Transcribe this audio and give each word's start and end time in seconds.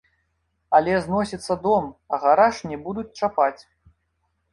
Але 0.77 0.95
зносіцца 1.01 1.57
дом, 1.65 1.85
а 2.17 2.19
гараж 2.23 2.63
не 2.71 2.77
будуць 2.87 3.15
чапаць. 3.21 3.61